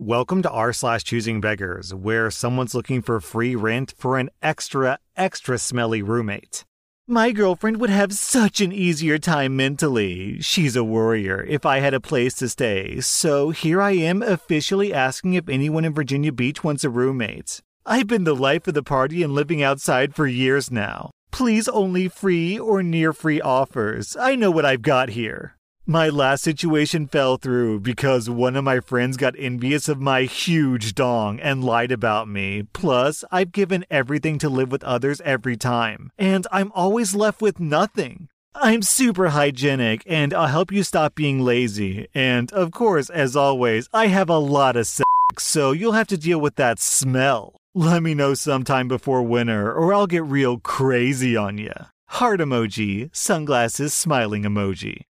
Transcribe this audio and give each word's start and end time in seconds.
Welcome 0.00 0.42
to 0.42 0.50
r 0.50 0.72
slash 0.72 1.02
choosing 1.02 1.40
beggars, 1.40 1.92
where 1.92 2.30
someone's 2.30 2.72
looking 2.72 3.02
for 3.02 3.20
free 3.20 3.56
rent 3.56 3.94
for 3.98 4.16
an 4.16 4.30
extra, 4.40 5.00
extra 5.16 5.58
smelly 5.58 6.02
roommate. 6.02 6.64
My 7.08 7.32
girlfriend 7.32 7.80
would 7.80 7.90
have 7.90 8.12
such 8.12 8.60
an 8.60 8.70
easier 8.72 9.18
time 9.18 9.56
mentally. 9.56 10.40
She's 10.40 10.76
a 10.76 10.84
worrier 10.84 11.44
if 11.48 11.66
I 11.66 11.80
had 11.80 11.94
a 11.94 12.00
place 12.00 12.34
to 12.34 12.48
stay. 12.48 13.00
So 13.00 13.50
here 13.50 13.82
I 13.82 13.90
am 13.90 14.22
officially 14.22 14.94
asking 14.94 15.34
if 15.34 15.48
anyone 15.48 15.84
in 15.84 15.94
Virginia 15.94 16.30
Beach 16.30 16.62
wants 16.62 16.84
a 16.84 16.90
roommate. 16.90 17.60
I've 17.84 18.06
been 18.06 18.22
the 18.22 18.36
life 18.36 18.68
of 18.68 18.74
the 18.74 18.84
party 18.84 19.24
and 19.24 19.34
living 19.34 19.64
outside 19.64 20.14
for 20.14 20.28
years 20.28 20.70
now. 20.70 21.10
Please 21.32 21.66
only 21.66 22.06
free 22.06 22.56
or 22.56 22.84
near 22.84 23.12
free 23.12 23.40
offers. 23.40 24.16
I 24.16 24.36
know 24.36 24.52
what 24.52 24.64
I've 24.64 24.82
got 24.82 25.08
here. 25.08 25.57
My 25.90 26.10
last 26.10 26.42
situation 26.44 27.06
fell 27.06 27.38
through 27.38 27.80
because 27.80 28.28
one 28.28 28.56
of 28.56 28.64
my 28.64 28.78
friends 28.78 29.16
got 29.16 29.34
envious 29.38 29.88
of 29.88 29.98
my 29.98 30.24
huge 30.24 30.94
dong 30.94 31.40
and 31.40 31.64
lied 31.64 31.90
about 31.90 32.28
me. 32.28 32.64
Plus, 32.74 33.24
I've 33.30 33.52
given 33.52 33.86
everything 33.90 34.38
to 34.40 34.50
live 34.50 34.70
with 34.70 34.84
others 34.84 35.22
every 35.22 35.56
time, 35.56 36.12
and 36.18 36.46
I'm 36.52 36.70
always 36.74 37.14
left 37.14 37.40
with 37.40 37.58
nothing. 37.58 38.28
I'm 38.54 38.82
super 38.82 39.28
hygienic 39.28 40.02
and 40.04 40.34
I'll 40.34 40.48
help 40.48 40.70
you 40.70 40.82
stop 40.82 41.14
being 41.14 41.40
lazy. 41.40 42.06
And 42.14 42.52
of 42.52 42.70
course, 42.70 43.08
as 43.08 43.34
always, 43.34 43.88
I 43.90 44.08
have 44.08 44.28
a 44.28 44.36
lot 44.36 44.76
of 44.76 44.86
sex, 44.86 45.06
so 45.38 45.72
you'll 45.72 45.92
have 45.92 46.08
to 46.08 46.18
deal 46.18 46.38
with 46.38 46.56
that 46.56 46.78
smell. 46.78 47.56
Let 47.74 48.02
me 48.02 48.12
know 48.12 48.34
sometime 48.34 48.88
before 48.88 49.22
winter 49.22 49.72
or 49.72 49.94
I'll 49.94 50.06
get 50.06 50.24
real 50.24 50.58
crazy 50.58 51.34
on 51.34 51.56
you. 51.56 51.72
Heart 52.08 52.40
emoji, 52.40 53.08
sunglasses, 53.16 53.94
smiling 53.94 54.42
emoji. 54.42 55.04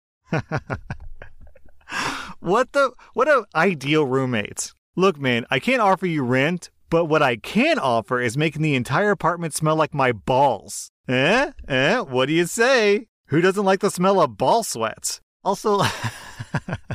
what 2.41 2.73
the 2.73 2.93
what 3.15 3.29
a 3.29 3.45
ideal 3.55 4.07
roommates. 4.07 4.75
Look, 4.97 5.19
man, 5.19 5.45
I 5.51 5.59
can't 5.59 5.83
offer 5.83 6.07
you 6.07 6.23
rent, 6.23 6.71
but 6.89 7.07
what 7.07 7.23
I 7.23 7.37
can 7.37 7.79
offer 7.79 8.21
is 8.21 8.37
making 8.37 8.63
the 8.63 8.75
entire 8.75 9.11
apartment 9.11 9.55
smell 9.55 9.77
like 9.77 9.93
my 9.93 10.13
balls. 10.13 10.91
Eh? 11.09 11.51
Eh? 11.69 11.99
What 11.99 12.27
do 12.27 12.33
you 12.33 12.47
say? 12.47 13.09
Who 13.29 13.41
doesn't 13.41 13.65
like 13.65 13.81
the 13.81 13.91
smell 13.91 14.21
of 14.21 14.39
ball 14.39 14.63
sweats? 14.63 15.21
Also, 15.43 15.83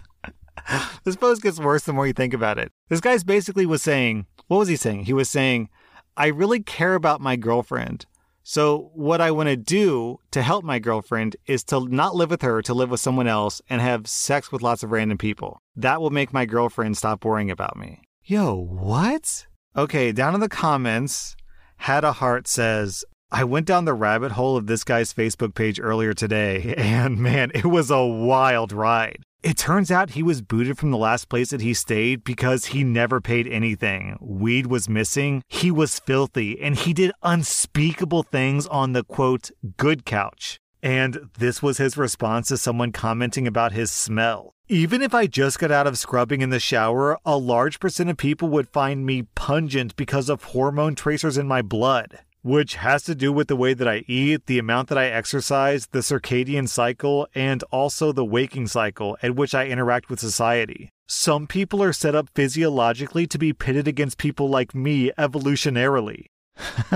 this 1.04 1.16
post 1.16 1.42
gets 1.42 1.60
worse 1.60 1.84
the 1.84 1.94
more 1.94 2.08
you 2.08 2.14
think 2.14 2.34
about 2.34 2.58
it. 2.58 2.72
This 2.88 3.02
guy's 3.02 3.24
basically 3.24 3.66
was 3.66 3.82
saying, 3.82 4.26
what 4.48 4.58
was 4.58 4.70
he 4.70 4.76
saying? 4.76 5.04
He 5.04 5.14
was 5.14 5.30
saying, 5.30 5.70
I 6.16 6.28
really 6.28 6.62
care 6.62 6.96
about 6.96 7.22
my 7.22 7.36
girlfriend. 7.36 8.06
So, 8.52 8.90
what 8.96 9.22
I 9.22 9.30
want 9.30 9.48
to 9.50 9.56
do 9.56 10.18
to 10.32 10.42
help 10.42 10.64
my 10.64 10.80
girlfriend 10.80 11.36
is 11.46 11.64
to 11.66 11.88
not 11.88 12.16
live 12.16 12.32
with 12.32 12.42
her, 12.42 12.64
to 12.64 12.74
live 12.74 12.90
with 12.90 13.00
someone 13.00 13.28
else 13.28 13.62
and 13.70 13.80
have 13.80 14.08
sex 14.08 14.52
with 14.52 14.64
lots 14.64 14.82
of 14.82 14.90
random 14.90 15.20
people. 15.20 15.62
That 15.76 16.02
will 16.02 16.10
make 16.10 16.34
my 16.34 16.48
girlfriend 16.48 16.98
stop 16.98 17.24
worrying 17.24 17.52
about 17.52 17.78
me. 17.78 18.02
Yo, 18.24 18.56
what? 18.56 19.46
Okay, 19.78 20.12
down 20.12 20.34
in 20.34 20.40
the 20.40 20.50
comments, 20.50 21.36
Had 21.78 22.04
a 22.04 22.14
Heart 22.14 22.48
says, 22.48 23.06
I 23.32 23.44
went 23.44 23.68
down 23.68 23.86
the 23.86 23.94
rabbit 23.94 24.32
hole 24.32 24.58
of 24.58 24.66
this 24.66 24.84
guy's 24.84 25.14
Facebook 25.14 25.54
page 25.54 25.80
earlier 25.80 26.16
today, 26.16 26.74
and 26.78 27.20
man, 27.20 27.52
it 27.54 27.66
was 27.66 27.92
a 27.92 28.04
wild 28.04 28.72
ride. 28.72 29.22
It 29.42 29.58
turns 29.58 29.90
out 29.90 30.12
he 30.12 30.24
was 30.24 30.42
booted 30.42 30.78
from 30.78 30.92
the 30.92 30.98
last 30.98 31.30
place 31.30 31.52
that 31.52 31.62
he 31.62 31.74
stayed 31.74 32.26
because 32.26 32.66
he 32.66 32.84
never 32.84 33.22
paid 33.22 33.48
anything. 33.48 34.18
Weed 34.20 34.68
was 34.68 34.90
missing, 34.90 35.44
he 35.48 35.72
was 35.72 35.98
filthy, 35.98 36.60
and 36.62 36.76
he 36.76 36.94
did 36.94 37.14
unspeakable 37.24 38.24
things 38.24 38.68
on 38.68 38.92
the 38.92 39.06
quote, 39.06 39.50
good 39.78 40.04
couch. 40.04 40.60
And 40.84 41.30
this 41.38 41.62
was 41.64 41.78
his 41.78 41.96
response 41.96 42.50
to 42.50 42.58
someone 42.58 42.92
commenting 42.92 43.48
about 43.48 43.72
his 43.72 43.92
smell. 43.92 44.56
Even 44.68 45.02
if 45.02 45.14
I 45.14 45.26
just 45.26 45.58
got 45.58 45.72
out 45.72 45.88
of 45.88 45.98
scrubbing 45.98 46.42
in 46.42 46.50
the 46.50 46.60
shower, 46.60 47.18
a 47.26 47.38
large 47.38 47.80
percent 47.80 48.10
of 48.10 48.18
people 48.18 48.50
would 48.50 48.68
find 48.68 49.06
me 49.06 49.24
pungent 49.36 49.96
because 49.96 50.28
of 50.28 50.44
hormone 50.44 50.96
tracers 50.96 51.38
in 51.38 51.48
my 51.48 51.62
blood 51.62 52.20
which 52.42 52.76
has 52.76 53.04
to 53.04 53.16
do 53.16 53.34
with 53.34 53.48
the 53.48 53.56
way 53.56 53.74
that 53.74 53.88
I 53.88 54.04
eat, 54.08 54.46
the 54.46 54.60
amount 54.60 54.90
that 54.90 54.98
I 54.98 55.08
exercise, 55.08 55.88
the 55.88 56.00
circadian 56.00 56.70
cycle, 56.70 57.28
and 57.36 57.64
also 57.72 58.12
the 58.12 58.26
waking 58.26 58.68
cycle 58.68 59.18
at 59.22 59.36
which 59.36 59.54
I 59.54 59.68
interact 59.68 60.10
with 60.10 60.20
society. 60.20 60.90
Some 61.08 61.48
people 61.48 61.84
are 61.84 61.94
set 61.94 62.16
up 62.16 62.30
physiologically 62.36 63.28
to 63.28 63.38
be 63.38 63.52
pitted 63.52 63.88
against 63.88 64.18
people 64.18 64.50
like 64.50 64.76
me 64.76 65.12
evolutionarily. 65.18 66.26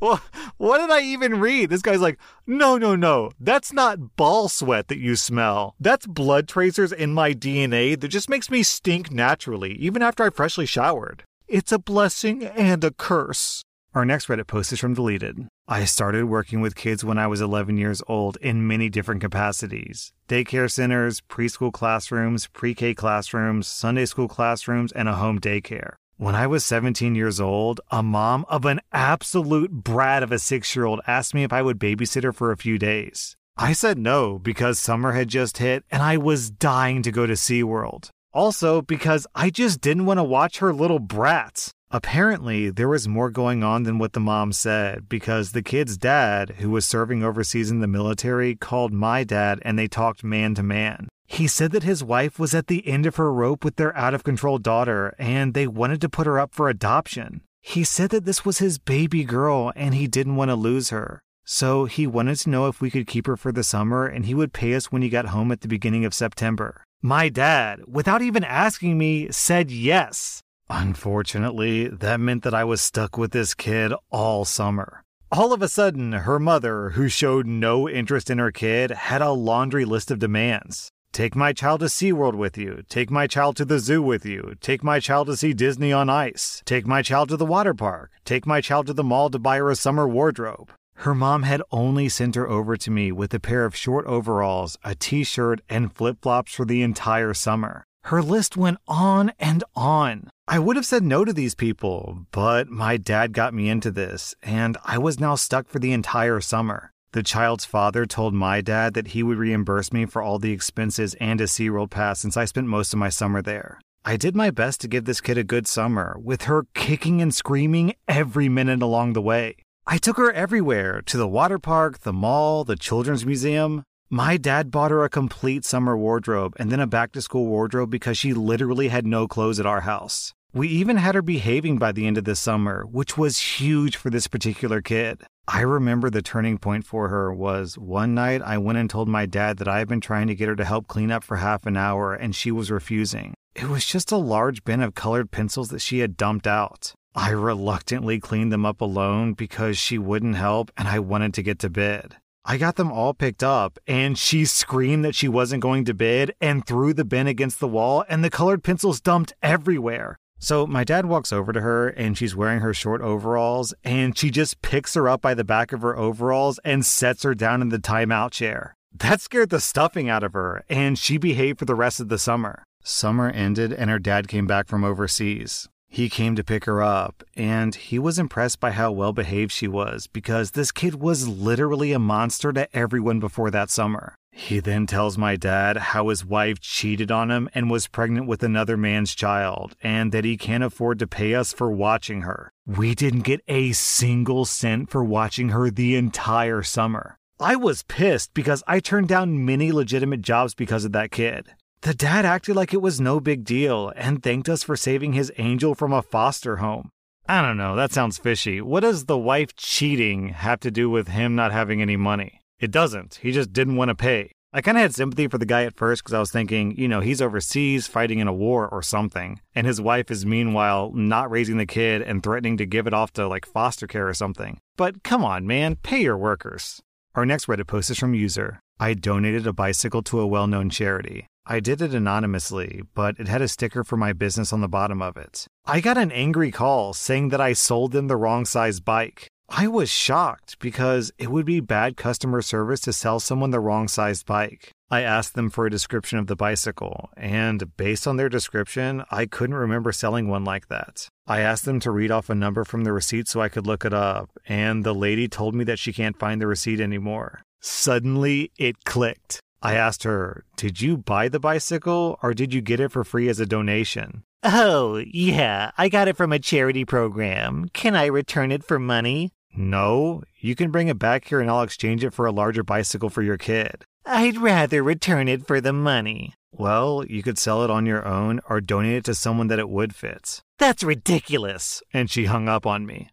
well, 0.00 0.20
what 0.62 0.78
did 0.78 0.92
I 0.92 1.00
even 1.00 1.40
read? 1.40 1.70
This 1.70 1.82
guy's 1.82 2.00
like, 2.00 2.20
no, 2.46 2.78
no, 2.78 2.94
no. 2.94 3.32
That's 3.40 3.72
not 3.72 4.14
ball 4.14 4.48
sweat 4.48 4.86
that 4.86 4.98
you 4.98 5.16
smell. 5.16 5.74
That's 5.80 6.06
blood 6.06 6.46
tracers 6.46 6.92
in 6.92 7.12
my 7.12 7.32
DNA 7.32 7.98
that 7.98 8.06
just 8.06 8.30
makes 8.30 8.48
me 8.48 8.62
stink 8.62 9.10
naturally, 9.10 9.72
even 9.72 10.02
after 10.02 10.22
I 10.22 10.30
freshly 10.30 10.66
showered. 10.66 11.24
It's 11.48 11.72
a 11.72 11.80
blessing 11.80 12.44
and 12.44 12.84
a 12.84 12.92
curse. 12.92 13.64
Our 13.92 14.04
next 14.04 14.28
Reddit 14.28 14.46
post 14.46 14.72
is 14.72 14.78
from 14.78 14.94
Deleted. 14.94 15.48
I 15.66 15.84
started 15.84 16.26
working 16.26 16.60
with 16.60 16.76
kids 16.76 17.04
when 17.04 17.18
I 17.18 17.26
was 17.26 17.40
11 17.40 17.76
years 17.76 18.00
old 18.06 18.36
in 18.36 18.68
many 18.68 18.88
different 18.88 19.20
capacities 19.20 20.12
daycare 20.28 20.70
centers, 20.70 21.20
preschool 21.22 21.72
classrooms, 21.72 22.46
pre 22.46 22.72
K 22.72 22.94
classrooms, 22.94 23.66
Sunday 23.66 24.04
school 24.04 24.28
classrooms, 24.28 24.92
and 24.92 25.08
a 25.08 25.14
home 25.14 25.40
daycare. 25.40 25.94
When 26.18 26.34
I 26.34 26.46
was 26.46 26.64
17 26.64 27.14
years 27.14 27.40
old, 27.40 27.80
a 27.90 28.02
mom 28.02 28.44
of 28.48 28.64
an 28.64 28.80
absolute 28.92 29.70
brat 29.72 30.22
of 30.22 30.30
a 30.30 30.38
six 30.38 30.76
year 30.76 30.84
old 30.84 31.00
asked 31.06 31.34
me 31.34 31.42
if 31.42 31.52
I 31.52 31.62
would 31.62 31.78
babysit 31.78 32.22
her 32.22 32.32
for 32.32 32.52
a 32.52 32.56
few 32.56 32.78
days. 32.78 33.34
I 33.56 33.72
said 33.72 33.98
no 33.98 34.38
because 34.38 34.78
summer 34.78 35.12
had 35.12 35.28
just 35.28 35.58
hit 35.58 35.84
and 35.90 36.02
I 36.02 36.18
was 36.18 36.50
dying 36.50 37.02
to 37.02 37.10
go 37.10 37.26
to 37.26 37.32
SeaWorld. 37.32 38.10
Also, 38.32 38.82
because 38.82 39.26
I 39.34 39.50
just 39.50 39.80
didn't 39.80 40.06
want 40.06 40.18
to 40.18 40.24
watch 40.24 40.58
her 40.58 40.72
little 40.72 40.98
brats. 40.98 41.72
Apparently, 41.90 42.70
there 42.70 42.88
was 42.88 43.08
more 43.08 43.30
going 43.30 43.62
on 43.62 43.82
than 43.82 43.98
what 43.98 44.12
the 44.12 44.20
mom 44.20 44.52
said 44.52 45.08
because 45.08 45.52
the 45.52 45.62
kid's 45.62 45.98
dad, 45.98 46.50
who 46.58 46.70
was 46.70 46.86
serving 46.86 47.22
overseas 47.22 47.70
in 47.70 47.80
the 47.80 47.86
military, 47.86 48.54
called 48.54 48.92
my 48.92 49.24
dad 49.24 49.60
and 49.62 49.78
they 49.78 49.88
talked 49.88 50.22
man 50.22 50.54
to 50.54 50.62
man. 50.62 51.08
He 51.32 51.48
said 51.48 51.72
that 51.72 51.82
his 51.82 52.04
wife 52.04 52.38
was 52.38 52.54
at 52.54 52.66
the 52.66 52.86
end 52.86 53.06
of 53.06 53.16
her 53.16 53.32
rope 53.32 53.64
with 53.64 53.76
their 53.76 53.96
out 53.96 54.12
of 54.12 54.22
control 54.22 54.58
daughter 54.58 55.14
and 55.18 55.54
they 55.54 55.66
wanted 55.66 56.02
to 56.02 56.10
put 56.10 56.26
her 56.26 56.38
up 56.38 56.52
for 56.52 56.68
adoption. 56.68 57.40
He 57.62 57.84
said 57.84 58.10
that 58.10 58.26
this 58.26 58.44
was 58.44 58.58
his 58.58 58.78
baby 58.78 59.24
girl 59.24 59.72
and 59.74 59.94
he 59.94 60.06
didn't 60.06 60.36
want 60.36 60.50
to 60.50 60.54
lose 60.54 60.90
her. 60.90 61.22
So 61.46 61.86
he 61.86 62.06
wanted 62.06 62.36
to 62.40 62.50
know 62.50 62.66
if 62.66 62.82
we 62.82 62.90
could 62.90 63.06
keep 63.06 63.26
her 63.26 63.38
for 63.38 63.50
the 63.50 63.64
summer 63.64 64.04
and 64.04 64.26
he 64.26 64.34
would 64.34 64.52
pay 64.52 64.74
us 64.74 64.92
when 64.92 65.00
he 65.00 65.08
got 65.08 65.28
home 65.28 65.50
at 65.50 65.62
the 65.62 65.68
beginning 65.68 66.04
of 66.04 66.12
September. 66.12 66.84
My 67.00 67.30
dad, 67.30 67.80
without 67.86 68.20
even 68.20 68.44
asking 68.44 68.98
me, 68.98 69.30
said 69.30 69.70
yes. 69.70 70.42
Unfortunately, 70.68 71.88
that 71.88 72.20
meant 72.20 72.42
that 72.42 72.54
I 72.54 72.64
was 72.64 72.82
stuck 72.82 73.16
with 73.16 73.30
this 73.30 73.54
kid 73.54 73.94
all 74.10 74.44
summer. 74.44 75.02
All 75.30 75.54
of 75.54 75.62
a 75.62 75.68
sudden, 75.68 76.12
her 76.12 76.38
mother, 76.38 76.90
who 76.90 77.08
showed 77.08 77.46
no 77.46 77.88
interest 77.88 78.28
in 78.28 78.36
her 78.36 78.52
kid, 78.52 78.90
had 78.90 79.22
a 79.22 79.30
laundry 79.30 79.86
list 79.86 80.10
of 80.10 80.18
demands. 80.18 80.90
Take 81.12 81.36
my 81.36 81.52
child 81.52 81.80
to 81.80 81.86
SeaWorld 81.86 82.36
with 82.36 82.56
you. 82.56 82.84
Take 82.88 83.10
my 83.10 83.26
child 83.26 83.56
to 83.56 83.66
the 83.66 83.78
zoo 83.78 84.00
with 84.00 84.24
you. 84.24 84.54
Take 84.62 84.82
my 84.82 84.98
child 84.98 85.26
to 85.26 85.36
see 85.36 85.52
Disney 85.52 85.92
on 85.92 86.08
ice. 86.08 86.62
Take 86.64 86.86
my 86.86 87.02
child 87.02 87.28
to 87.28 87.36
the 87.36 87.44
water 87.44 87.74
park. 87.74 88.12
Take 88.24 88.46
my 88.46 88.62
child 88.62 88.86
to 88.86 88.94
the 88.94 89.04
mall 89.04 89.28
to 89.28 89.38
buy 89.38 89.58
her 89.58 89.68
a 89.68 89.76
summer 89.76 90.08
wardrobe. 90.08 90.72
Her 90.94 91.14
mom 91.14 91.42
had 91.42 91.60
only 91.70 92.08
sent 92.08 92.34
her 92.34 92.48
over 92.48 92.78
to 92.78 92.90
me 92.90 93.12
with 93.12 93.34
a 93.34 93.40
pair 93.40 93.66
of 93.66 93.76
short 93.76 94.06
overalls, 94.06 94.78
a 94.84 94.94
t 94.94 95.22
shirt, 95.22 95.60
and 95.68 95.94
flip 95.94 96.16
flops 96.22 96.54
for 96.54 96.64
the 96.64 96.80
entire 96.80 97.34
summer. 97.34 97.84
Her 98.04 98.22
list 98.22 98.56
went 98.56 98.78
on 98.88 99.32
and 99.38 99.64
on. 99.76 100.30
I 100.48 100.60
would 100.60 100.76
have 100.76 100.86
said 100.86 101.02
no 101.02 101.26
to 101.26 101.32
these 101.34 101.54
people, 101.54 102.24
but 102.30 102.68
my 102.68 102.96
dad 102.96 103.34
got 103.34 103.52
me 103.52 103.68
into 103.68 103.90
this, 103.90 104.34
and 104.42 104.78
I 104.82 104.96
was 104.96 105.20
now 105.20 105.34
stuck 105.34 105.68
for 105.68 105.78
the 105.78 105.92
entire 105.92 106.40
summer. 106.40 106.91
The 107.12 107.22
child's 107.22 107.66
father 107.66 108.06
told 108.06 108.32
my 108.32 108.62
dad 108.62 108.94
that 108.94 109.08
he 109.08 109.22
would 109.22 109.36
reimburse 109.36 109.92
me 109.92 110.06
for 110.06 110.22
all 110.22 110.38
the 110.38 110.52
expenses 110.52 111.14
and 111.20 111.42
a 111.42 111.44
SeaWorld 111.44 111.90
pass 111.90 112.20
since 112.20 112.38
I 112.38 112.46
spent 112.46 112.68
most 112.68 112.94
of 112.94 112.98
my 112.98 113.10
summer 113.10 113.42
there. 113.42 113.78
I 114.02 114.16
did 114.16 114.34
my 114.34 114.50
best 114.50 114.80
to 114.80 114.88
give 114.88 115.04
this 115.04 115.20
kid 115.20 115.36
a 115.36 115.44
good 115.44 115.66
summer, 115.66 116.16
with 116.18 116.44
her 116.44 116.64
kicking 116.72 117.20
and 117.20 117.34
screaming 117.34 117.92
every 118.08 118.48
minute 118.48 118.80
along 118.80 119.12
the 119.12 119.20
way. 119.20 119.56
I 119.86 119.98
took 119.98 120.16
her 120.16 120.32
everywhere 120.32 121.02
to 121.02 121.18
the 121.18 121.28
water 121.28 121.58
park, 121.58 121.98
the 121.98 122.14
mall, 122.14 122.64
the 122.64 122.76
children's 122.76 123.26
museum. 123.26 123.84
My 124.08 124.38
dad 124.38 124.70
bought 124.70 124.90
her 124.90 125.04
a 125.04 125.10
complete 125.10 125.66
summer 125.66 125.98
wardrobe 125.98 126.56
and 126.58 126.72
then 126.72 126.80
a 126.80 126.86
back 126.86 127.12
to 127.12 127.20
school 127.20 127.44
wardrobe 127.44 127.90
because 127.90 128.16
she 128.16 128.32
literally 128.32 128.88
had 128.88 129.04
no 129.04 129.28
clothes 129.28 129.60
at 129.60 129.66
our 129.66 129.82
house. 129.82 130.32
We 130.54 130.68
even 130.68 130.98
had 130.98 131.14
her 131.14 131.22
behaving 131.22 131.78
by 131.78 131.92
the 131.92 132.06
end 132.06 132.18
of 132.18 132.24
the 132.24 132.36
summer, 132.36 132.84
which 132.84 133.16
was 133.16 133.38
huge 133.38 133.96
for 133.96 134.10
this 134.10 134.26
particular 134.26 134.82
kid. 134.82 135.22
I 135.48 135.62
remember 135.62 136.10
the 136.10 136.20
turning 136.20 136.58
point 136.58 136.84
for 136.84 137.08
her 137.08 137.32
was 137.32 137.78
one 137.78 138.14
night 138.14 138.42
I 138.42 138.58
went 138.58 138.76
and 138.76 138.90
told 138.90 139.08
my 139.08 139.24
dad 139.24 139.56
that 139.58 139.68
I 139.68 139.78
had 139.78 139.88
been 139.88 140.02
trying 140.02 140.26
to 140.26 140.34
get 140.34 140.48
her 140.48 140.56
to 140.56 140.64
help 140.66 140.88
clean 140.88 141.10
up 141.10 141.24
for 141.24 141.38
half 141.38 141.64
an 141.64 141.78
hour 141.78 142.12
and 142.12 142.36
she 142.36 142.52
was 142.52 142.70
refusing. 142.70 143.32
It 143.54 143.70
was 143.70 143.86
just 143.86 144.12
a 144.12 144.18
large 144.18 144.62
bin 144.62 144.82
of 144.82 144.94
colored 144.94 145.30
pencils 145.30 145.70
that 145.70 145.80
she 145.80 146.00
had 146.00 146.18
dumped 146.18 146.46
out. 146.46 146.92
I 147.14 147.30
reluctantly 147.30 148.20
cleaned 148.20 148.52
them 148.52 148.66
up 148.66 148.82
alone 148.82 149.32
because 149.32 149.78
she 149.78 149.96
wouldn't 149.96 150.36
help 150.36 150.70
and 150.76 150.86
I 150.86 150.98
wanted 150.98 151.32
to 151.34 151.42
get 151.42 151.60
to 151.60 151.70
bed. 151.70 152.16
I 152.44 152.58
got 152.58 152.76
them 152.76 152.90
all 152.90 153.14
picked 153.14 153.44
up, 153.44 153.78
and 153.86 154.18
she 154.18 154.46
screamed 154.46 155.04
that 155.04 155.14
she 155.14 155.28
wasn't 155.28 155.62
going 155.62 155.84
to 155.84 155.94
bed 155.94 156.32
and 156.40 156.66
threw 156.66 156.92
the 156.92 157.04
bin 157.04 157.28
against 157.28 157.60
the 157.60 157.68
wall, 157.68 158.04
and 158.08 158.24
the 158.24 158.30
colored 158.30 158.64
pencils 158.64 159.00
dumped 159.00 159.32
everywhere. 159.44 160.18
So 160.42 160.66
my 160.66 160.82
dad 160.82 161.06
walks 161.06 161.32
over 161.32 161.52
to 161.52 161.60
her, 161.60 161.86
and 161.86 162.18
she's 162.18 162.34
wearing 162.34 162.62
her 162.62 162.74
short 162.74 163.00
overalls, 163.00 163.74
and 163.84 164.18
she 164.18 164.28
just 164.28 164.60
picks 164.60 164.94
her 164.94 165.08
up 165.08 165.22
by 165.22 165.34
the 165.34 165.44
back 165.44 165.70
of 165.70 165.82
her 165.82 165.96
overalls 165.96 166.58
and 166.64 166.84
sets 166.84 167.22
her 167.22 167.32
down 167.32 167.62
in 167.62 167.68
the 167.68 167.78
timeout 167.78 168.32
chair. 168.32 168.74
That 168.92 169.20
scared 169.20 169.50
the 169.50 169.60
stuffing 169.60 170.08
out 170.08 170.24
of 170.24 170.32
her, 170.32 170.64
and 170.68 170.98
she 170.98 171.16
behaved 171.16 171.60
for 171.60 171.64
the 171.64 171.76
rest 171.76 172.00
of 172.00 172.08
the 172.08 172.18
summer. 172.18 172.64
Summer 172.82 173.30
ended, 173.30 173.72
and 173.72 173.88
her 173.88 174.00
dad 174.00 174.26
came 174.26 174.48
back 174.48 174.66
from 174.66 174.82
overseas. 174.82 175.68
He 175.88 176.08
came 176.08 176.34
to 176.34 176.42
pick 176.42 176.64
her 176.64 176.82
up, 176.82 177.22
and 177.36 177.76
he 177.76 178.00
was 178.00 178.18
impressed 178.18 178.58
by 178.58 178.72
how 178.72 178.90
well 178.90 179.12
behaved 179.12 179.52
she 179.52 179.68
was 179.68 180.08
because 180.08 180.50
this 180.50 180.72
kid 180.72 180.96
was 180.96 181.28
literally 181.28 181.92
a 181.92 182.00
monster 182.00 182.52
to 182.52 182.66
everyone 182.76 183.20
before 183.20 183.52
that 183.52 183.70
summer. 183.70 184.16
He 184.34 184.60
then 184.60 184.86
tells 184.86 185.18
my 185.18 185.36
dad 185.36 185.76
how 185.76 186.08
his 186.08 186.24
wife 186.24 186.58
cheated 186.58 187.12
on 187.12 187.30
him 187.30 187.50
and 187.54 187.70
was 187.70 187.86
pregnant 187.86 188.26
with 188.26 188.42
another 188.42 188.78
man's 188.78 189.14
child, 189.14 189.76
and 189.82 190.10
that 190.10 190.24
he 190.24 190.38
can't 190.38 190.64
afford 190.64 190.98
to 191.00 191.06
pay 191.06 191.34
us 191.34 191.52
for 191.52 191.70
watching 191.70 192.22
her. 192.22 192.50
We 192.66 192.94
didn't 192.94 193.20
get 193.20 193.42
a 193.46 193.72
single 193.72 194.46
cent 194.46 194.90
for 194.90 195.04
watching 195.04 195.50
her 195.50 195.70
the 195.70 195.96
entire 195.96 196.62
summer. 196.62 197.18
I 197.38 197.56
was 197.56 197.82
pissed 197.82 198.32
because 198.32 198.62
I 198.66 198.80
turned 198.80 199.08
down 199.08 199.44
many 199.44 199.70
legitimate 199.70 200.22
jobs 200.22 200.54
because 200.54 200.84
of 200.86 200.92
that 200.92 201.10
kid. 201.10 201.48
The 201.82 201.94
dad 201.94 202.24
acted 202.24 202.56
like 202.56 202.72
it 202.72 202.80
was 202.80 203.00
no 203.00 203.20
big 203.20 203.44
deal 203.44 203.92
and 203.96 204.22
thanked 204.22 204.48
us 204.48 204.62
for 204.62 204.76
saving 204.76 205.12
his 205.12 205.32
angel 205.36 205.74
from 205.74 205.92
a 205.92 206.00
foster 206.00 206.56
home. 206.56 206.90
I 207.28 207.42
don't 207.42 207.56
know, 207.56 207.76
that 207.76 207.92
sounds 207.92 208.18
fishy. 208.18 208.60
What 208.60 208.80
does 208.80 209.04
the 209.04 209.18
wife 209.18 209.54
cheating 209.56 210.28
have 210.30 210.60
to 210.60 210.70
do 210.70 210.88
with 210.88 211.08
him 211.08 211.34
not 211.34 211.52
having 211.52 211.82
any 211.82 211.96
money? 211.96 212.41
It 212.62 212.70
doesn't. 212.70 213.18
He 213.20 213.32
just 213.32 213.52
didn't 213.52 213.74
want 213.74 213.88
to 213.88 213.94
pay. 213.96 214.30
I 214.52 214.60
kind 214.60 214.78
of 214.78 214.82
had 214.82 214.94
sympathy 214.94 215.26
for 215.26 215.36
the 215.36 215.44
guy 215.46 215.64
at 215.64 215.76
first 215.76 216.04
because 216.04 216.14
I 216.14 216.20
was 216.20 216.30
thinking, 216.30 216.76
you 216.76 216.86
know, 216.86 217.00
he's 217.00 217.20
overseas 217.20 217.88
fighting 217.88 218.20
in 218.20 218.28
a 218.28 218.32
war 218.32 218.68
or 218.68 218.82
something, 218.82 219.40
and 219.52 219.66
his 219.66 219.80
wife 219.80 220.12
is 220.12 220.24
meanwhile 220.24 220.92
not 220.94 221.28
raising 221.28 221.56
the 221.56 221.66
kid 221.66 222.02
and 222.02 222.22
threatening 222.22 222.56
to 222.58 222.66
give 222.66 222.86
it 222.86 222.94
off 222.94 223.12
to 223.14 223.26
like 223.26 223.46
foster 223.46 223.88
care 223.88 224.06
or 224.06 224.14
something. 224.14 224.60
But 224.76 225.02
come 225.02 225.24
on, 225.24 225.44
man, 225.44 225.74
pay 225.82 226.02
your 226.02 226.16
workers. 226.16 226.80
Our 227.16 227.26
next 227.26 227.46
Reddit 227.46 227.66
post 227.66 227.90
is 227.90 227.98
from 227.98 228.14
user. 228.14 228.60
I 228.78 228.94
donated 228.94 229.44
a 229.44 229.52
bicycle 229.52 230.02
to 230.04 230.20
a 230.20 230.26
well 230.26 230.46
known 230.46 230.70
charity. 230.70 231.26
I 231.44 231.58
did 231.58 231.82
it 231.82 231.92
anonymously, 231.92 232.82
but 232.94 233.18
it 233.18 233.26
had 233.26 233.42
a 233.42 233.48
sticker 233.48 233.82
for 233.82 233.96
my 233.96 234.12
business 234.12 234.52
on 234.52 234.60
the 234.60 234.68
bottom 234.68 235.02
of 235.02 235.16
it. 235.16 235.48
I 235.66 235.80
got 235.80 235.98
an 235.98 236.12
angry 236.12 236.52
call 236.52 236.92
saying 236.92 237.30
that 237.30 237.40
I 237.40 237.54
sold 237.54 237.90
them 237.90 238.06
the 238.06 238.16
wrong 238.16 238.44
size 238.44 238.78
bike. 238.78 239.26
I 239.54 239.68
was 239.68 239.90
shocked 239.90 240.58
because 240.60 241.12
it 241.18 241.30
would 241.30 241.44
be 241.44 241.60
bad 241.60 241.98
customer 241.98 242.40
service 242.40 242.80
to 242.80 242.92
sell 242.92 243.20
someone 243.20 243.50
the 243.50 243.60
wrong 243.60 243.86
sized 243.86 244.24
bike. 244.24 244.70
I 244.90 245.02
asked 245.02 245.34
them 245.34 245.50
for 245.50 245.66
a 245.66 245.70
description 245.70 246.18
of 246.18 246.26
the 246.26 246.34
bicycle, 246.34 247.10
and 247.18 247.76
based 247.76 248.06
on 248.06 248.16
their 248.16 248.30
description, 248.30 249.04
I 249.10 249.26
couldn't 249.26 249.54
remember 249.54 249.92
selling 249.92 250.28
one 250.28 250.42
like 250.42 250.68
that. 250.68 251.06
I 251.26 251.40
asked 251.40 251.66
them 251.66 251.80
to 251.80 251.90
read 251.90 252.10
off 252.10 252.30
a 252.30 252.34
number 252.34 252.64
from 252.64 252.84
the 252.84 252.94
receipt 252.94 253.28
so 253.28 253.42
I 253.42 253.50
could 253.50 253.66
look 253.66 253.84
it 253.84 253.92
up, 253.92 254.30
and 254.48 254.84
the 254.84 254.94
lady 254.94 255.28
told 255.28 255.54
me 255.54 255.64
that 255.64 255.78
she 255.78 255.92
can't 255.92 256.18
find 256.18 256.40
the 256.40 256.46
receipt 256.46 256.80
anymore. 256.80 257.42
Suddenly, 257.60 258.52
it 258.56 258.84
clicked. 258.86 259.40
I 259.60 259.74
asked 259.74 260.04
her, 260.04 260.44
Did 260.56 260.80
you 260.80 260.96
buy 260.96 261.28
the 261.28 261.38
bicycle 261.38 262.18
or 262.22 262.32
did 262.32 262.54
you 262.54 262.62
get 262.62 262.80
it 262.80 262.90
for 262.90 263.04
free 263.04 263.28
as 263.28 263.38
a 263.38 263.46
donation? 263.46 264.24
Oh, 264.42 264.96
yeah, 265.06 265.72
I 265.76 265.90
got 265.90 266.08
it 266.08 266.16
from 266.16 266.32
a 266.32 266.38
charity 266.38 266.86
program. 266.86 267.68
Can 267.74 267.94
I 267.94 268.06
return 268.06 268.50
it 268.50 268.64
for 268.64 268.78
money? 268.78 269.30
No, 269.54 270.22
you 270.38 270.54
can 270.54 270.70
bring 270.70 270.88
it 270.88 270.98
back 270.98 271.26
here 271.26 271.40
and 271.40 271.50
I'll 271.50 271.62
exchange 271.62 272.04
it 272.04 272.14
for 272.14 272.26
a 272.26 272.32
larger 272.32 272.62
bicycle 272.62 273.10
for 273.10 273.22
your 273.22 273.36
kid. 273.38 273.84
I'd 274.04 274.38
rather 274.38 274.82
return 274.82 275.28
it 275.28 275.46
for 275.46 275.60
the 275.60 275.72
money. 275.72 276.34
Well, 276.50 277.04
you 277.06 277.22
could 277.22 277.38
sell 277.38 277.62
it 277.62 277.70
on 277.70 277.86
your 277.86 278.06
own 278.06 278.40
or 278.48 278.60
donate 278.60 278.96
it 278.96 279.04
to 279.06 279.14
someone 279.14 279.48
that 279.48 279.58
it 279.58 279.68
would 279.68 279.94
fit. 279.94 280.42
That's 280.58 280.82
ridiculous. 280.82 281.82
And 281.92 282.10
she 282.10 282.26
hung 282.26 282.48
up 282.48 282.66
on 282.66 282.84
me. 282.86 283.10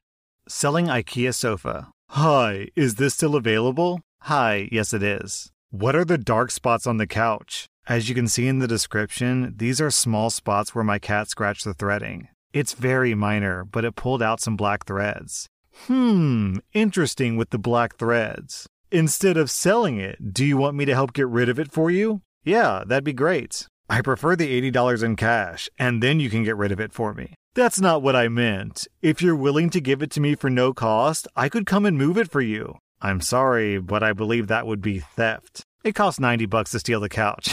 Selling 0.48 0.88
IKEA 0.88 1.34
sofa. 1.34 1.90
Hi, 2.10 2.70
is 2.76 2.96
this 2.96 3.14
still 3.14 3.36
available? 3.36 4.02
Hi, 4.24 4.68
yes 4.72 4.94
it 4.94 5.04
is. 5.04 5.52
What 5.70 5.96
are 5.96 6.06
the 6.06 6.18
dark 6.18 6.52
spots 6.52 6.88
on 6.88 6.98
the 6.98 7.08
couch? 7.08 7.68
As 7.88 8.10
you 8.10 8.16
can 8.16 8.28
see 8.28 8.48
in 8.48 8.60
the 8.60 8.68
description, 8.68 9.54
these 9.56 9.80
are 9.80 9.92
small 9.92 10.30
spots 10.30 10.74
where 10.74 10.84
my 10.84 11.00
cat 11.00 11.30
scratched 11.30 11.66
the 11.66 11.74
threading. 11.74 12.28
It's 12.52 12.74
very 12.74 13.14
minor, 13.14 13.64
but 13.64 13.86
it 13.86 13.96
pulled 13.96 14.24
out 14.24 14.42
some 14.42 14.58
black 14.58 14.86
threads. 14.86 15.48
Hmm, 15.88 16.58
interesting 16.74 17.38
with 17.38 17.52
the 17.52 17.58
black 17.58 17.98
threads. 17.98 18.68
Instead 18.92 19.38
of 19.38 19.52
selling 19.52 19.98
it, 19.98 20.34
do 20.34 20.46
you 20.46 20.58
want 20.58 20.76
me 20.76 20.86
to 20.86 20.94
help 20.94 21.14
get 21.14 21.28
rid 21.28 21.48
of 21.48 21.60
it 21.60 21.72
for 21.72 21.90
you? 21.90 22.22
Yeah, 22.44 22.84
that'd 22.86 23.04
be 23.04 23.14
great. 23.14 23.68
I 23.90 24.02
prefer 24.02 24.36
the 24.36 24.72
$80 24.72 25.04
in 25.04 25.16
cash, 25.16 25.70
and 25.80 26.04
then 26.04 26.20
you 26.20 26.30
can 26.30 26.44
get 26.44 26.58
rid 26.58 26.72
of 26.72 26.80
it 26.80 26.94
for 26.94 27.14
me. 27.14 27.34
That's 27.56 27.80
not 27.80 28.02
what 28.02 28.16
I 28.16 28.28
meant. 28.28 28.88
If 29.02 29.22
you're 29.22 29.36
willing 29.36 29.70
to 29.72 29.81
give 29.81 30.04
it 30.04 30.12
to 30.12 30.22
me 30.22 30.36
for 30.36 30.50
no 30.50 30.74
cost, 30.74 31.28
I 31.36 31.50
could 31.50 31.66
come 31.66 31.86
and 31.86 31.98
move 31.98 32.18
it 32.18 32.30
for 32.30 32.42
you. 32.42 32.78
I'm 33.02 33.22
sorry, 33.22 33.80
but 33.80 34.04
I 34.04 34.14
believe 34.14 34.48
that 34.48 34.68
would 34.68 34.81
be 34.81 35.00
theft. 35.00 35.64
It 35.84 35.96
costs 35.96 36.20
90 36.20 36.46
bucks 36.46 36.72
to 36.72 36.80
steal 36.80 37.00
the 37.00 37.10
couch. 37.10 37.50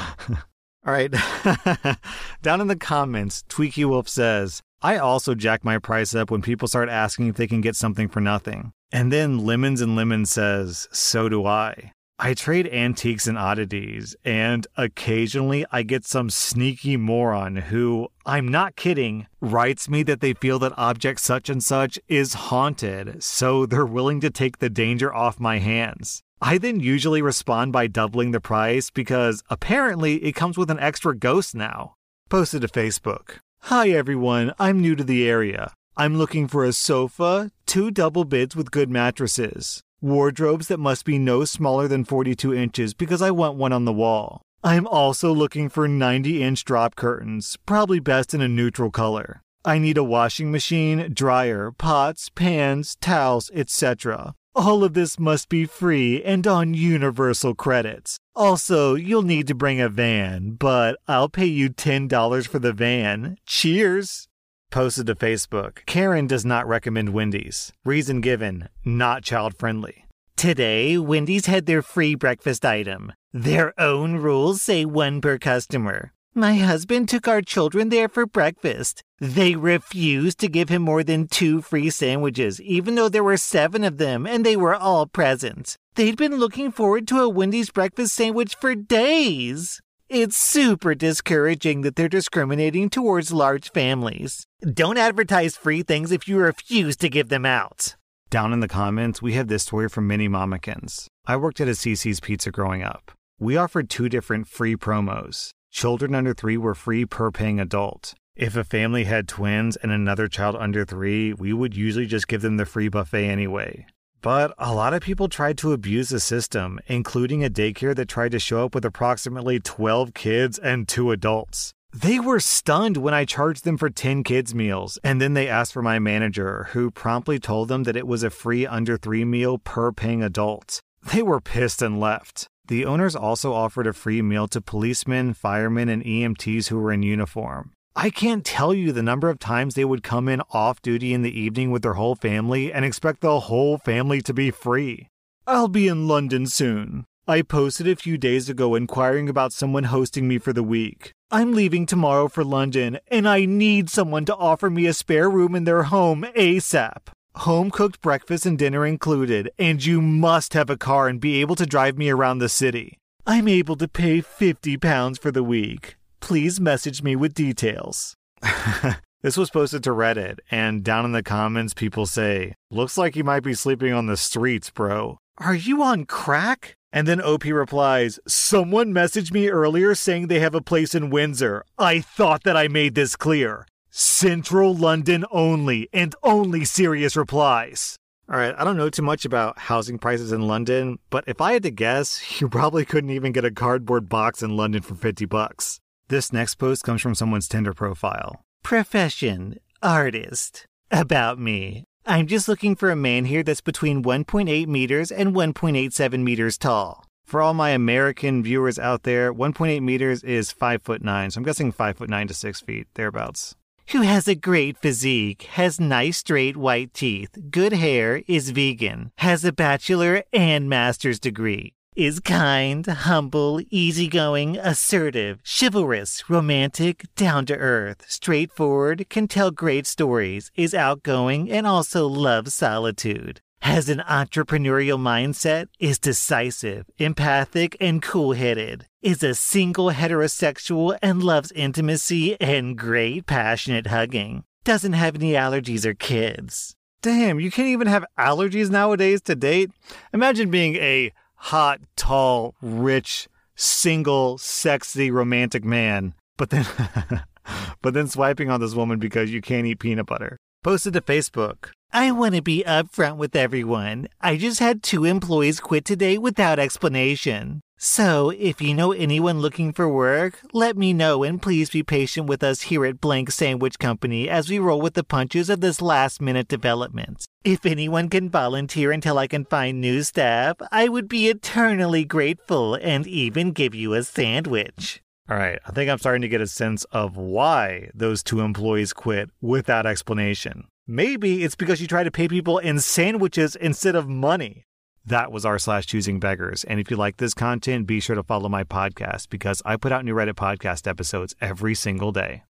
All 0.85 0.93
right. 0.93 1.11
Down 2.41 2.61
in 2.61 2.67
the 2.67 2.75
comments, 2.75 3.43
Tweaky 3.49 3.85
Wolf 3.85 4.07
says, 4.07 4.61
I 4.81 4.97
also 4.97 5.35
jack 5.35 5.63
my 5.63 5.77
price 5.77 6.15
up 6.15 6.31
when 6.31 6.41
people 6.41 6.67
start 6.67 6.89
asking 6.89 7.27
if 7.27 7.35
they 7.35 7.47
can 7.47 7.61
get 7.61 7.75
something 7.75 8.07
for 8.07 8.19
nothing. 8.19 8.73
And 8.91 9.11
then 9.11 9.45
Lemons 9.45 9.79
and 9.79 9.95
Lemons 9.95 10.31
says, 10.31 10.87
So 10.91 11.29
do 11.29 11.45
I. 11.45 11.93
I 12.23 12.35
trade 12.35 12.67
antiques 12.67 13.25
and 13.25 13.37
oddities, 13.37 14.15
and 14.23 14.67
occasionally 14.77 15.65
I 15.71 15.81
get 15.81 16.05
some 16.05 16.29
sneaky 16.29 16.95
moron 16.95 17.55
who, 17.55 18.09
I'm 18.27 18.47
not 18.47 18.75
kidding, 18.75 19.25
writes 19.39 19.89
me 19.89 20.03
that 20.03 20.21
they 20.21 20.33
feel 20.33 20.59
that 20.59 20.77
object 20.77 21.19
such 21.19 21.49
and 21.49 21.63
such 21.63 21.97
is 22.07 22.33
haunted, 22.33 23.23
so 23.23 23.65
they're 23.65 23.87
willing 23.87 24.19
to 24.21 24.29
take 24.29 24.59
the 24.59 24.69
danger 24.69 25.11
off 25.11 25.39
my 25.39 25.57
hands. 25.57 26.21
I 26.39 26.59
then 26.59 26.79
usually 26.79 27.23
respond 27.23 27.71
by 27.71 27.87
doubling 27.87 28.31
the 28.31 28.41
price 28.41 28.91
because 28.91 29.43
apparently 29.49 30.23
it 30.23 30.33
comes 30.33 30.59
with 30.59 30.69
an 30.69 30.79
extra 30.79 31.15
ghost 31.15 31.55
now. 31.55 31.95
Posted 32.29 32.61
to 32.61 32.67
Facebook. 32.67 33.39
Hi 33.65 33.89
everyone, 33.89 34.53
I'm 34.59 34.81
new 34.81 34.95
to 34.95 35.03
the 35.03 35.29
area. 35.29 35.73
I'm 35.95 36.17
looking 36.17 36.47
for 36.47 36.65
a 36.65 36.73
sofa, 36.73 37.51
two 37.65 37.91
double 37.91 38.25
beds 38.25 38.55
with 38.55 38.71
good 38.71 38.89
mattresses 38.89 39.81
wardrobes 40.01 40.67
that 40.67 40.79
must 40.79 41.05
be 41.05 41.19
no 41.19 41.45
smaller 41.45 41.87
than 41.87 42.03
42 42.03 42.53
inches 42.53 42.95
because 42.95 43.21
I 43.21 43.29
want 43.29 43.57
one 43.57 43.71
on 43.71 43.85
the 43.85 43.93
wall. 43.93 44.41
I'm 44.63 44.87
also 44.87 45.31
looking 45.31 45.69
for 45.69 45.87
90 45.87 46.41
inch 46.41 46.65
drop 46.65 46.95
curtains, 46.95 47.57
probably 47.65 47.99
best 47.99 48.33
in 48.33 48.41
a 48.41 48.47
neutral 48.47 48.89
color. 48.89 49.41
I 49.63 49.77
need 49.77 49.97
a 49.97 50.03
washing 50.03 50.51
machine, 50.51 51.13
dryer, 51.13 51.71
pots, 51.71 52.29
pans, 52.29 52.97
towels, 52.99 53.51
etc. 53.53 54.33
All 54.53 54.83
of 54.83 54.93
this 54.93 55.17
must 55.17 55.47
be 55.47 55.65
free 55.65 56.21
and 56.23 56.45
on 56.45 56.73
universal 56.73 57.55
credits. 57.55 58.17
Also, 58.35 58.95
you'll 58.95 59.21
need 59.21 59.47
to 59.47 59.55
bring 59.55 59.79
a 59.79 59.87
van, 59.87 60.51
but 60.51 60.97
I'll 61.07 61.29
pay 61.29 61.45
you 61.45 61.69
$10 61.69 62.47
for 62.47 62.59
the 62.59 62.73
van. 62.73 63.37
Cheers! 63.45 64.27
Posted 64.69 65.07
to 65.07 65.15
Facebook. 65.15 65.85
Karen 65.85 66.27
does 66.27 66.45
not 66.45 66.67
recommend 66.67 67.13
Wendy's. 67.13 67.71
Reason 67.85 68.19
given 68.19 68.67
not 68.83 69.23
child 69.23 69.57
friendly. 69.57 70.05
Today, 70.35 70.97
Wendy's 70.97 71.45
had 71.45 71.65
their 71.65 71.81
free 71.81 72.15
breakfast 72.15 72.65
item. 72.65 73.13
Their 73.31 73.79
own 73.79 74.17
rules 74.17 74.61
say 74.61 74.83
one 74.83 75.21
per 75.21 75.37
customer. 75.37 76.11
My 76.33 76.55
husband 76.55 77.07
took 77.07 77.27
our 77.27 77.41
children 77.41 77.89
there 77.89 78.09
for 78.09 78.25
breakfast. 78.25 79.03
They 79.21 79.55
refused 79.55 80.39
to 80.39 80.47
give 80.47 80.69
him 80.69 80.81
more 80.81 81.03
than 81.03 81.27
two 81.27 81.61
free 81.61 81.91
sandwiches, 81.91 82.59
even 82.59 82.95
though 82.95 83.07
there 83.07 83.23
were 83.23 83.37
seven 83.37 83.83
of 83.83 83.99
them 83.99 84.25
and 84.25 84.43
they 84.43 84.55
were 84.55 84.73
all 84.73 85.05
present. 85.05 85.75
They'd 85.93 86.17
been 86.17 86.37
looking 86.37 86.71
forward 86.71 87.07
to 87.09 87.19
a 87.19 87.29
Wendy's 87.29 87.69
breakfast 87.69 88.15
sandwich 88.15 88.55
for 88.55 88.73
days. 88.73 89.79
It's 90.09 90.35
super 90.35 90.95
discouraging 90.95 91.81
that 91.81 91.95
they're 91.95 92.09
discriminating 92.09 92.89
towards 92.89 93.31
large 93.31 93.71
families. 93.71 94.47
Don't 94.73 94.97
advertise 94.97 95.55
free 95.55 95.83
things 95.83 96.11
if 96.11 96.27
you 96.27 96.39
refuse 96.39 96.97
to 96.97 97.07
give 97.07 97.29
them 97.29 97.45
out. 97.45 97.95
Down 98.31 98.53
in 98.53 98.59
the 98.59 98.67
comments, 98.67 99.21
we 99.21 99.33
have 99.33 99.49
this 99.49 99.61
story 99.61 99.87
from 99.87 100.07
Mini 100.07 100.29
Mamikins. 100.29 101.05
I 101.27 101.37
worked 101.37 101.61
at 101.61 101.67
a 101.67 101.71
CiCi's 101.71 102.21
Pizza 102.21 102.49
growing 102.49 102.81
up. 102.81 103.11
We 103.39 103.55
offered 103.55 103.87
two 103.87 104.09
different 104.09 104.47
free 104.47 104.75
promos. 104.75 105.51
Children 105.69 106.15
under 106.15 106.33
three 106.33 106.57
were 106.57 106.73
free 106.73 107.05
per 107.05 107.29
paying 107.29 107.59
adult. 107.59 108.15
If 108.35 108.55
a 108.55 108.63
family 108.63 109.03
had 109.03 109.27
twins 109.27 109.75
and 109.75 109.91
another 109.91 110.27
child 110.27 110.55
under 110.55 110.85
three, 110.85 111.33
we 111.33 111.51
would 111.51 111.75
usually 111.75 112.05
just 112.05 112.29
give 112.29 112.41
them 112.41 112.57
the 112.57 112.65
free 112.65 112.87
buffet 112.87 113.27
anyway. 113.27 113.85
But 114.21 114.53
a 114.57 114.73
lot 114.73 114.93
of 114.93 115.01
people 115.01 115.27
tried 115.27 115.57
to 115.59 115.73
abuse 115.73 116.09
the 116.09 116.19
system, 116.19 116.79
including 116.87 117.43
a 117.43 117.49
daycare 117.49 117.95
that 117.95 118.07
tried 118.07 118.31
to 118.31 118.39
show 118.39 118.65
up 118.65 118.73
with 118.73 118.85
approximately 118.85 119.59
12 119.59 120.13
kids 120.13 120.57
and 120.57 120.87
two 120.87 121.11
adults. 121.11 121.73
They 121.93 122.19
were 122.21 122.39
stunned 122.39 122.95
when 122.97 123.13
I 123.13 123.25
charged 123.25 123.65
them 123.65 123.77
for 123.77 123.89
10 123.89 124.23
kids' 124.23 124.55
meals, 124.55 124.97
and 125.03 125.19
then 125.19 125.33
they 125.33 125.49
asked 125.49 125.73
for 125.73 125.81
my 125.81 125.99
manager, 125.99 126.67
who 126.71 126.89
promptly 126.89 127.37
told 127.37 127.67
them 127.67 127.83
that 127.83 127.97
it 127.97 128.07
was 128.07 128.23
a 128.23 128.29
free 128.29 128.65
under 128.65 128.95
three 128.95 129.25
meal 129.25 129.57
per 129.57 129.91
paying 129.91 130.23
adult. 130.23 130.79
They 131.11 131.21
were 131.21 131.41
pissed 131.41 131.81
and 131.81 131.99
left. 131.99 132.47
The 132.67 132.85
owners 132.85 133.15
also 133.15 133.51
offered 133.51 133.87
a 133.87 133.93
free 133.93 134.21
meal 134.21 134.47
to 134.49 134.61
policemen, 134.61 135.33
firemen, 135.33 135.89
and 135.89 136.03
EMTs 136.03 136.69
who 136.69 136.77
were 136.79 136.93
in 136.93 137.03
uniform. 137.03 137.73
I 137.95 138.09
can't 138.09 138.45
tell 138.45 138.73
you 138.73 138.93
the 138.93 139.03
number 139.03 139.29
of 139.29 139.37
times 139.37 139.75
they 139.75 139.83
would 139.83 140.01
come 140.01 140.29
in 140.29 140.41
off 140.51 140.81
duty 140.81 141.13
in 141.13 141.23
the 141.23 141.39
evening 141.39 141.71
with 141.71 141.81
their 141.81 141.95
whole 141.95 142.15
family 142.15 142.71
and 142.71 142.85
expect 142.85 143.19
the 143.19 143.41
whole 143.41 143.77
family 143.77 144.21
to 144.21 144.33
be 144.33 144.49
free. 144.49 145.09
I'll 145.45 145.67
be 145.67 145.89
in 145.89 146.07
London 146.07 146.47
soon. 146.47 147.05
I 147.27 147.41
posted 147.41 147.89
a 147.89 147.97
few 147.97 148.17
days 148.17 148.49
ago 148.49 148.75
inquiring 148.75 149.27
about 149.27 149.51
someone 149.51 149.83
hosting 149.85 150.25
me 150.27 150.37
for 150.37 150.53
the 150.53 150.63
week. 150.63 151.11
I'm 151.29 151.53
leaving 151.53 151.85
tomorrow 151.85 152.29
for 152.29 152.45
London, 152.45 152.97
and 153.09 153.27
I 153.27 153.45
need 153.45 153.89
someone 153.89 154.23
to 154.25 154.35
offer 154.35 154.69
me 154.69 154.85
a 154.85 154.93
spare 154.93 155.29
room 155.29 155.53
in 155.53 155.65
their 155.65 155.83
home 155.83 156.25
ASAP. 156.35 157.09
Home 157.35 157.71
cooked 157.71 158.01
breakfast 158.01 158.45
and 158.45 158.57
dinner 158.57 158.85
included, 158.85 159.51
and 159.59 159.85
you 159.85 160.01
must 160.01 160.53
have 160.53 160.69
a 160.69 160.77
car 160.77 161.07
and 161.07 161.19
be 161.19 161.41
able 161.41 161.55
to 161.55 161.65
drive 161.65 161.97
me 161.97 162.09
around 162.09 162.39
the 162.39 162.49
city. 162.49 162.97
I'm 163.27 163.47
able 163.47 163.75
to 163.75 163.87
pay 163.87 164.21
£50 164.21 165.19
for 165.19 165.31
the 165.31 165.43
week. 165.43 165.95
Please 166.21 166.61
message 166.61 167.03
me 167.03 167.15
with 167.15 167.33
details. 167.33 168.15
this 169.21 169.35
was 169.35 169.49
posted 169.49 169.83
to 169.83 169.89
Reddit, 169.89 170.39
and 170.49 170.83
down 170.83 171.03
in 171.03 171.11
the 171.11 171.23
comments, 171.23 171.73
people 171.73 172.05
say, 172.05 172.53
Looks 172.69 172.97
like 172.97 173.15
you 173.15 173.23
might 173.23 173.43
be 173.43 173.53
sleeping 173.53 173.91
on 173.91 174.05
the 174.05 174.15
streets, 174.15 174.69
bro. 174.69 175.17
Are 175.39 175.55
you 175.55 175.83
on 175.83 176.05
crack? 176.05 176.75
And 176.93 177.07
then 177.07 177.21
OP 177.21 177.43
replies, 177.45 178.19
Someone 178.27 178.93
messaged 178.93 179.33
me 179.33 179.49
earlier 179.49 179.95
saying 179.95 180.27
they 180.27 180.39
have 180.39 180.55
a 180.55 180.61
place 180.61 180.95
in 180.95 181.09
Windsor. 181.09 181.65
I 181.77 181.99
thought 181.99 182.43
that 182.43 182.55
I 182.55 182.67
made 182.69 182.95
this 182.95 183.15
clear. 183.15 183.67
Central 183.89 184.73
London 184.73 185.25
only, 185.31 185.89
and 185.91 186.15
only 186.23 186.63
serious 186.63 187.17
replies. 187.17 187.97
All 188.29 188.37
right, 188.37 188.55
I 188.57 188.63
don't 188.63 188.77
know 188.77 188.89
too 188.89 189.01
much 189.01 189.25
about 189.25 189.57
housing 189.57 189.97
prices 189.97 190.31
in 190.31 190.47
London, 190.47 190.99
but 191.09 191.25
if 191.27 191.41
I 191.41 191.51
had 191.53 191.63
to 191.63 191.71
guess, 191.71 192.21
you 192.39 192.47
probably 192.47 192.85
couldn't 192.85 193.09
even 193.09 193.33
get 193.33 193.43
a 193.43 193.51
cardboard 193.51 194.07
box 194.07 194.41
in 194.41 194.55
London 194.55 194.81
for 194.81 194.95
50 194.95 195.25
bucks. 195.25 195.81
This 196.11 196.33
next 196.33 196.55
post 196.55 196.83
comes 196.83 197.01
from 197.01 197.15
someone's 197.15 197.47
Tinder 197.47 197.73
profile. 197.73 198.43
Profession 198.63 199.57
artist. 199.81 200.65
About 200.91 201.39
me. 201.39 201.85
I'm 202.05 202.27
just 202.27 202.49
looking 202.49 202.75
for 202.75 202.91
a 202.91 202.97
man 202.97 203.23
here 203.23 203.43
that's 203.43 203.61
between 203.61 204.03
1.8 204.03 204.67
meters 204.67 205.09
and 205.09 205.33
1.87 205.33 206.21
meters 206.21 206.57
tall. 206.57 207.05
For 207.23 207.41
all 207.41 207.53
my 207.53 207.69
American 207.69 208.43
viewers 208.43 208.77
out 208.77 209.03
there, 209.03 209.33
1.8 209.33 209.81
meters 209.81 210.21
is 210.21 210.51
5 210.51 210.81
foot 210.81 211.01
9, 211.01 211.31
so 211.31 211.37
I'm 211.37 211.45
guessing 211.45 211.71
5 211.71 211.99
foot 211.99 212.09
9 212.09 212.27
to 212.27 212.33
6 212.33 212.59
feet, 212.59 212.87
thereabouts. 212.95 213.55
Who 213.91 214.01
has 214.01 214.27
a 214.27 214.35
great 214.35 214.77
physique, 214.77 215.43
has 215.53 215.79
nice 215.79 216.17
straight 216.17 216.57
white 216.57 216.93
teeth, 216.93 217.37
good 217.49 217.71
hair, 217.71 218.21
is 218.27 218.49
vegan, 218.49 219.13
has 219.19 219.45
a 219.45 219.53
bachelor 219.53 220.23
and 220.33 220.67
master's 220.67 221.21
degree, 221.21 221.71
is 221.95 222.21
kind, 222.21 222.85
humble, 222.87 223.59
easygoing, 223.69 224.57
assertive, 224.57 225.39
chivalrous, 225.43 226.29
romantic, 226.29 227.03
down 227.15 227.45
to 227.45 227.57
earth, 227.57 228.05
straightforward, 228.07 229.09
can 229.09 229.27
tell 229.27 229.51
great 229.51 229.85
stories, 229.85 230.51
is 230.55 230.73
outgoing, 230.73 231.51
and 231.51 231.67
also 231.67 232.07
loves 232.07 232.53
solitude. 232.53 233.41
Has 233.63 233.89
an 233.89 234.01
entrepreneurial 234.09 234.97
mindset, 234.97 235.67
is 235.79 235.99
decisive, 235.99 236.85
empathic, 236.97 237.75
and 237.81 238.01
cool 238.01 238.33
headed, 238.33 238.87
is 239.01 239.21
a 239.21 239.35
single 239.35 239.91
heterosexual 239.91 240.97
and 241.01 241.21
loves 241.21 241.51
intimacy 241.51 242.39
and 242.39 242.77
great 242.77 243.25
passionate 243.25 243.87
hugging. 243.87 244.45
Doesn't 244.63 244.93
have 244.93 245.15
any 245.15 245.33
allergies 245.33 245.85
or 245.85 245.93
kids. 245.93 246.75
Damn, 247.01 247.39
you 247.39 247.49
can't 247.49 247.67
even 247.67 247.87
have 247.87 248.05
allergies 248.17 248.69
nowadays 248.69 249.21
to 249.23 249.35
date? 249.35 249.71
Imagine 250.13 250.51
being 250.51 250.75
a 250.75 251.11
hot, 251.41 251.81
tall, 251.95 252.55
rich, 252.61 253.27
single, 253.55 254.37
sexy, 254.37 255.09
romantic 255.09 255.63
man, 255.63 256.13
but 256.37 256.51
then 256.51 256.65
but 257.81 257.93
then 257.93 258.07
swiping 258.07 258.49
on 258.49 258.61
this 258.61 258.75
woman 258.75 258.99
because 258.99 259.31
you 259.31 259.41
can't 259.41 259.65
eat 259.65 259.79
peanut 259.79 260.05
butter. 260.05 260.37
Posted 260.63 260.93
to 260.93 261.01
Facebook. 261.01 261.71
I 261.91 262.11
want 262.11 262.35
to 262.35 262.41
be 262.43 262.63
upfront 262.67 263.17
with 263.17 263.35
everyone. 263.35 264.07
I 264.21 264.37
just 264.37 264.59
had 264.59 264.83
two 264.83 265.05
employees 265.05 265.59
quit 265.59 265.85
today 265.85 266.19
without 266.19 266.59
explanation. 266.59 267.61
So, 267.79 268.29
if 268.29 268.61
you 268.61 268.75
know 268.75 268.91
anyone 268.91 269.39
looking 269.39 269.73
for 269.73 269.89
work, 269.89 270.39
let 270.53 270.77
me 270.77 270.93
know 270.93 271.23
and 271.23 271.41
please 271.41 271.71
be 271.71 271.81
patient 271.81 272.27
with 272.27 272.43
us 272.43 272.61
here 272.69 272.85
at 272.85 273.01
Blank 273.01 273.31
Sandwich 273.31 273.79
Company 273.79 274.29
as 274.29 274.51
we 274.51 274.59
roll 274.59 274.79
with 274.79 274.93
the 274.93 275.03
punches 275.03 275.49
of 275.49 275.61
this 275.61 275.81
last 275.81 276.21
minute 276.21 276.47
development. 276.47 277.25
If 277.43 277.65
anyone 277.65 278.07
can 278.07 278.29
volunteer 278.29 278.91
until 278.91 279.17
I 279.17 279.25
can 279.25 279.45
find 279.45 279.81
new 279.81 280.03
staff, 280.03 280.57
I 280.71 280.89
would 280.89 281.09
be 281.09 281.27
eternally 281.27 282.05
grateful 282.05 282.75
and 282.75 283.07
even 283.07 283.51
give 283.51 283.73
you 283.73 283.95
a 283.95 284.03
sandwich. 284.03 285.01
All 285.31 285.37
right, 285.37 285.59
I 285.65 285.71
think 285.71 285.89
I'm 285.89 285.97
starting 285.97 286.23
to 286.23 286.27
get 286.27 286.41
a 286.41 286.47
sense 286.47 286.83
of 286.91 287.15
why 287.15 287.89
those 287.93 288.21
two 288.21 288.41
employees 288.41 288.91
quit 288.91 289.29
without 289.39 289.85
explanation. 289.85 290.65
Maybe 290.85 291.45
it's 291.45 291.55
because 291.55 291.79
you 291.79 291.87
try 291.87 292.03
to 292.03 292.11
pay 292.11 292.27
people 292.27 292.57
in 292.57 292.81
sandwiches 292.81 293.55
instead 293.55 293.95
of 293.95 294.09
money. 294.09 294.65
That 295.05 295.31
was 295.31 295.45
r 295.45 295.57
slash 295.57 295.85
choosing 295.85 296.19
beggars. 296.19 296.65
And 296.65 296.81
if 296.81 296.91
you 296.91 296.97
like 296.97 297.15
this 297.15 297.33
content, 297.33 297.87
be 297.87 298.01
sure 298.01 298.17
to 298.17 298.23
follow 298.23 298.49
my 298.49 298.65
podcast 298.65 299.29
because 299.29 299.61
I 299.63 299.77
put 299.77 299.93
out 299.93 300.03
new 300.03 300.13
Reddit 300.13 300.33
podcast 300.33 300.85
episodes 300.85 301.33
every 301.39 301.75
single 301.75 302.11
day. 302.11 302.43